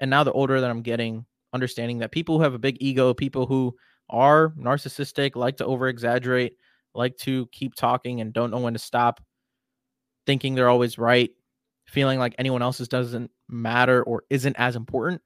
And 0.00 0.10
now 0.10 0.24
the 0.24 0.32
older 0.32 0.60
that 0.60 0.70
I'm 0.70 0.82
getting, 0.82 1.24
understanding 1.52 1.98
that 1.98 2.10
people 2.10 2.36
who 2.36 2.42
have 2.42 2.54
a 2.54 2.58
big 2.58 2.78
ego, 2.80 3.14
people 3.14 3.46
who 3.46 3.74
are 4.08 4.50
narcissistic, 4.58 5.36
like 5.36 5.56
to 5.58 5.66
over 5.66 5.88
exaggerate, 5.88 6.54
like 6.94 7.16
to 7.18 7.46
keep 7.52 7.74
talking 7.74 8.20
and 8.20 8.32
don't 8.32 8.50
know 8.50 8.58
when 8.58 8.72
to 8.72 8.78
stop, 8.78 9.20
thinking 10.26 10.54
they're 10.54 10.68
always 10.68 10.98
right, 10.98 11.30
feeling 11.86 12.18
like 12.18 12.34
anyone 12.38 12.62
else's 12.62 12.88
doesn't 12.88 13.30
matter 13.48 14.02
or 14.02 14.24
isn't 14.30 14.56
as 14.58 14.74
important. 14.74 15.20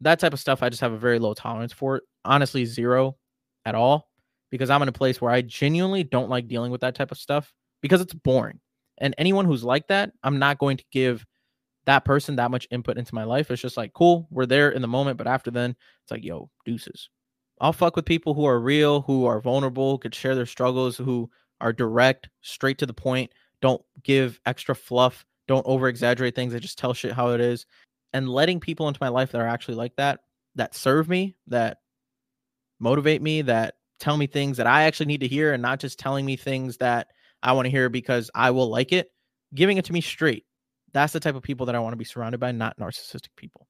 That 0.00 0.18
type 0.18 0.32
of 0.32 0.40
stuff, 0.40 0.62
I 0.62 0.68
just 0.68 0.80
have 0.80 0.92
a 0.92 0.98
very 0.98 1.18
low 1.18 1.34
tolerance 1.34 1.72
for 1.72 1.96
it. 1.96 2.02
Honestly, 2.24 2.64
zero 2.64 3.16
at 3.64 3.74
all, 3.74 4.08
because 4.50 4.70
I'm 4.70 4.82
in 4.82 4.88
a 4.88 4.92
place 4.92 5.20
where 5.20 5.30
I 5.30 5.42
genuinely 5.42 6.02
don't 6.02 6.28
like 6.28 6.48
dealing 6.48 6.72
with 6.72 6.80
that 6.80 6.94
type 6.94 7.12
of 7.12 7.18
stuff 7.18 7.52
because 7.82 8.00
it's 8.00 8.14
boring. 8.14 8.58
And 8.98 9.14
anyone 9.18 9.44
who's 9.44 9.64
like 9.64 9.88
that, 9.88 10.12
I'm 10.22 10.38
not 10.38 10.58
going 10.58 10.76
to 10.76 10.84
give 10.92 11.24
that 11.86 12.04
person 12.04 12.36
that 12.36 12.50
much 12.50 12.66
input 12.70 12.96
into 12.96 13.14
my 13.14 13.24
life. 13.24 13.50
It's 13.50 13.60
just 13.60 13.76
like, 13.76 13.92
cool, 13.92 14.26
we're 14.30 14.46
there 14.46 14.70
in 14.70 14.82
the 14.82 14.88
moment. 14.88 15.18
But 15.18 15.26
after 15.26 15.50
then, 15.50 15.76
it's 16.02 16.10
like, 16.10 16.24
yo, 16.24 16.50
deuces. 16.64 17.08
I'll 17.60 17.72
fuck 17.72 17.96
with 17.96 18.04
people 18.04 18.34
who 18.34 18.44
are 18.44 18.60
real, 18.60 19.02
who 19.02 19.26
are 19.26 19.40
vulnerable, 19.40 19.98
could 19.98 20.14
share 20.14 20.34
their 20.34 20.46
struggles, 20.46 20.96
who 20.96 21.30
are 21.60 21.72
direct, 21.72 22.28
straight 22.40 22.78
to 22.78 22.86
the 22.86 22.94
point, 22.94 23.32
don't 23.60 23.82
give 24.02 24.40
extra 24.44 24.74
fluff, 24.74 25.24
don't 25.46 25.66
over 25.66 25.88
exaggerate 25.88 26.34
things. 26.34 26.52
They 26.52 26.60
just 26.60 26.78
tell 26.78 26.94
shit 26.94 27.12
how 27.12 27.30
it 27.30 27.40
is. 27.40 27.66
And 28.12 28.28
letting 28.28 28.60
people 28.60 28.88
into 28.88 28.98
my 29.00 29.08
life 29.08 29.32
that 29.32 29.40
are 29.40 29.48
actually 29.48 29.74
like 29.74 29.96
that, 29.96 30.20
that 30.54 30.74
serve 30.74 31.08
me, 31.08 31.36
that 31.46 31.78
motivate 32.78 33.22
me, 33.22 33.42
that 33.42 33.74
tell 33.98 34.16
me 34.16 34.26
things 34.26 34.56
that 34.56 34.66
I 34.66 34.82
actually 34.82 35.06
need 35.06 35.20
to 35.20 35.28
hear 35.28 35.52
and 35.52 35.62
not 35.62 35.80
just 35.80 35.98
telling 35.98 36.24
me 36.24 36.36
things 36.36 36.76
that 36.78 37.08
I 37.44 37.52
want 37.52 37.66
to 37.66 37.70
hear 37.70 37.90
because 37.90 38.30
I 38.34 38.50
will 38.50 38.68
like 38.68 38.92
it, 38.92 39.12
giving 39.54 39.76
it 39.76 39.84
to 39.84 39.92
me 39.92 40.00
straight. 40.00 40.46
That's 40.94 41.12
the 41.12 41.20
type 41.20 41.34
of 41.34 41.42
people 41.42 41.66
that 41.66 41.74
I 41.74 41.78
want 41.78 41.92
to 41.92 41.98
be 41.98 42.04
surrounded 42.04 42.38
by, 42.38 42.52
not 42.52 42.78
narcissistic 42.78 43.28
people. 43.36 43.66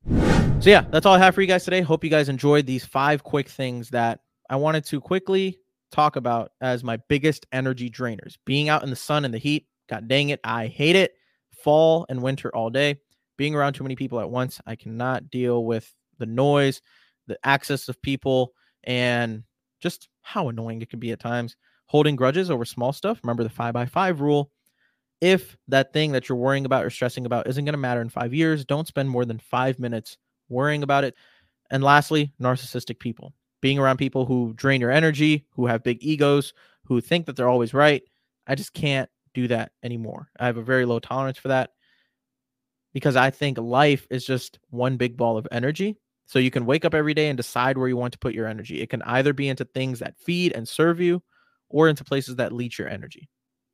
So, 0.60 0.70
yeah, 0.70 0.82
that's 0.90 1.04
all 1.04 1.14
I 1.14 1.18
have 1.18 1.34
for 1.34 1.40
you 1.40 1.48
guys 1.48 1.64
today. 1.64 1.80
Hope 1.80 2.04
you 2.04 2.10
guys 2.10 2.28
enjoyed 2.28 2.66
these 2.66 2.84
five 2.84 3.24
quick 3.24 3.48
things 3.48 3.90
that 3.90 4.20
I 4.48 4.56
wanted 4.56 4.84
to 4.86 5.00
quickly 5.00 5.58
talk 5.90 6.16
about 6.16 6.52
as 6.60 6.84
my 6.84 6.98
biggest 7.08 7.46
energy 7.50 7.90
drainers. 7.90 8.36
Being 8.44 8.68
out 8.68 8.84
in 8.84 8.90
the 8.90 8.96
sun 8.96 9.24
and 9.24 9.34
the 9.34 9.38
heat, 9.38 9.66
god 9.88 10.06
dang 10.06 10.28
it, 10.28 10.40
I 10.44 10.68
hate 10.68 10.96
it. 10.96 11.14
Fall 11.50 12.06
and 12.08 12.22
winter 12.22 12.54
all 12.54 12.70
day. 12.70 12.98
Being 13.36 13.54
around 13.54 13.72
too 13.72 13.84
many 13.84 13.96
people 13.96 14.20
at 14.20 14.30
once, 14.30 14.60
I 14.66 14.76
cannot 14.76 15.30
deal 15.30 15.64
with 15.64 15.92
the 16.18 16.26
noise, 16.26 16.82
the 17.26 17.38
access 17.42 17.88
of 17.88 18.00
people, 18.02 18.52
and 18.84 19.42
just 19.80 20.08
how 20.20 20.48
annoying 20.48 20.82
it 20.82 20.90
can 20.90 21.00
be 21.00 21.10
at 21.10 21.20
times 21.20 21.56
holding 21.86 22.16
grudges 22.16 22.50
over 22.50 22.64
small 22.64 22.92
stuff, 22.92 23.20
remember 23.22 23.42
the 23.42 23.50
five 23.50 23.74
by 23.74 23.86
five 23.86 24.20
rule. 24.20 24.50
If 25.20 25.56
that 25.68 25.92
thing 25.92 26.12
that 26.12 26.28
you're 26.28 26.36
worrying 26.36 26.64
about 26.64 26.84
or 26.84 26.90
stressing 26.90 27.24
about 27.24 27.46
isn't 27.46 27.64
going 27.64 27.74
to 27.74 27.78
matter 27.78 28.00
in 28.00 28.08
five 28.08 28.34
years, 28.34 28.64
don't 28.64 28.86
spend 28.88 29.08
more 29.08 29.24
than 29.24 29.38
five 29.38 29.78
minutes 29.78 30.18
worrying 30.48 30.82
about 30.82 31.04
it. 31.04 31.14
And 31.70 31.82
lastly, 31.82 32.32
narcissistic 32.40 32.98
people. 32.98 33.32
Being 33.62 33.78
around 33.78 33.96
people 33.96 34.26
who 34.26 34.52
drain 34.54 34.80
your 34.80 34.90
energy, 34.90 35.46
who 35.50 35.66
have 35.66 35.82
big 35.82 35.98
egos, 36.02 36.52
who 36.84 37.00
think 37.00 37.26
that 37.26 37.36
they're 37.36 37.48
always 37.48 37.72
right. 37.72 38.02
I 38.46 38.54
just 38.54 38.74
can't 38.74 39.08
do 39.32 39.48
that 39.48 39.72
anymore. 39.82 40.28
I 40.38 40.46
have 40.46 40.58
a 40.58 40.62
very 40.62 40.84
low 40.84 40.98
tolerance 40.98 41.38
for 41.38 41.48
that 41.48 41.70
because 42.92 43.16
I 43.16 43.30
think 43.30 43.58
life 43.58 44.06
is 44.10 44.26
just 44.26 44.58
one 44.70 44.96
big 44.96 45.16
ball 45.16 45.38
of 45.38 45.48
energy. 45.50 45.96
So 46.26 46.38
you 46.38 46.50
can 46.50 46.66
wake 46.66 46.84
up 46.84 46.94
every 46.94 47.14
day 47.14 47.28
and 47.28 47.36
decide 47.36 47.76
where 47.76 47.88
you 47.88 47.96
want 47.96 48.12
to 48.12 48.18
put 48.18 48.34
your 48.34 48.46
energy. 48.46 48.80
It 48.80 48.90
can 48.90 49.02
either 49.02 49.32
be 49.32 49.48
into 49.48 49.64
things 49.64 49.98
that 49.98 50.18
feed 50.18 50.52
and 50.52 50.66
serve 50.68 51.00
you 51.00 51.22
or 51.74 51.88
into 51.88 52.04
places 52.04 52.36
that 52.36 52.52
leech 52.52 52.78
your 52.78 52.88
energy. 52.88 53.28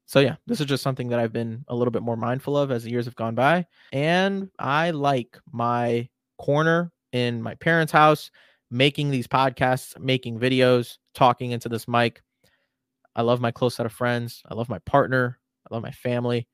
So 0.07 0.21
yeah, 0.21 0.37
this 0.47 0.59
is 0.59 0.67
just 0.67 0.83
something 0.83 1.09
that 1.11 1.21
I've 1.21 1.35
been 1.35 1.65
a 1.69 1.75
little 1.77 1.93
bit 1.93 2.03
more 2.03 2.17
mindful 2.17 2.57
of 2.57 2.73
as 2.73 2.83
the 2.83 2.91
years 2.91 3.05
have 3.05 3.15
gone 3.15 3.35
by. 3.35 3.67
And 3.93 4.51
I 4.59 4.91
like 4.91 5.39
my 5.53 6.09
corner 6.39 6.91
in 7.13 7.43
my 7.43 7.55
parents' 7.57 7.93
house, 7.93 8.31
making 8.71 9.11
these 9.11 9.29
podcasts, 9.29 9.97
making 10.01 10.41
videos, 10.41 10.97
talking 11.15 11.51
into 11.51 11.69
this 11.69 11.87
mic. 11.87 12.23
I 13.15 13.21
love 13.21 13.43
my 13.43 13.51
close 13.51 13.75
set 13.75 13.87
of 13.87 13.93
friends. 13.93 14.43
I 14.49 14.55
love 14.55 14.71
my 14.71 14.79
partner. 14.81 15.39
I 15.71 15.75
love 15.75 15.83
my 15.83 15.93
family. 15.93 16.49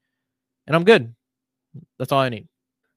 And 0.67 0.75
I'm 0.75 0.85
good. 0.85 1.15
That's 1.97 2.11
all 2.11 2.21
I 2.21 2.29
need. 2.29 2.49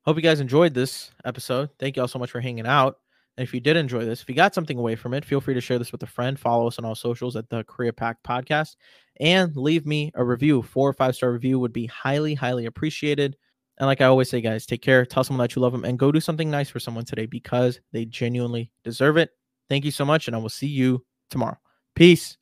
Hope 0.06 0.18
you 0.18 0.24
guys 0.24 0.40
enjoyed 0.40 0.74
this 0.74 1.12
episode. 1.24 1.70
Thank 1.78 1.98
you 1.98 2.02
all 2.02 2.08
so 2.08 2.18
much 2.18 2.32
for 2.32 2.42
hanging 2.42 2.66
out. 2.66 2.98
If 3.40 3.54
you 3.54 3.60
did 3.60 3.78
enjoy 3.78 4.06
this, 4.06 4.22
if 4.22 4.30
you 4.30 4.36
got 4.36 4.54
something 4.54 4.78
away 4.78 4.96
from 4.96 5.14
it, 5.14 5.24
feel 5.24 5.40
free 5.40 5.54
to 5.54 5.62
share 5.62 5.80
this 5.80 5.92
with 5.92 6.04
a 6.04 6.08
friend. 6.08 6.40
Follow 6.40 6.68
us 6.68 6.78
on 6.78 6.86
all 6.86 6.96
socials 6.96 7.36
at 7.36 7.50
the 7.50 7.64
Korea 7.64 7.94
Pack 7.94 8.18
Podcast 8.24 8.76
and 9.20 9.56
leave 9.56 9.86
me 9.86 10.12
a 10.16 10.24
review. 10.24 10.62
Four 10.62 10.90
or 10.90 10.94
five 10.94 11.16
star 11.16 11.32
review 11.32 11.60
would 11.60 11.74
be 11.74 11.86
highly, 11.86 12.34
highly 12.34 12.66
appreciated. 12.66 13.38
And 13.78 13.88
like 13.88 14.02
I 14.02 14.06
always 14.06 14.30
say, 14.30 14.42
guys, 14.42 14.66
take 14.66 14.82
care. 14.82 15.06
Tell 15.06 15.24
someone 15.24 15.44
that 15.44 15.56
you 15.56 15.62
love 15.62 15.72
them 15.72 15.86
and 15.86 15.98
go 15.98 16.12
do 16.12 16.20
something 16.20 16.52
nice 16.52 16.70
for 16.70 16.82
someone 16.82 17.06
today 17.06 17.26
because 17.26 17.80
they 17.94 18.06
genuinely 18.06 18.72
deserve 18.84 19.16
it. 19.16 19.30
Thank 19.70 19.86
you 19.86 19.92
so 19.92 20.04
much. 20.04 20.28
And 20.28 20.36
I 20.36 20.40
will 20.40 20.50
see 20.50 20.68
you 20.68 21.06
tomorrow. 21.30 21.58
Peace. 21.96 22.38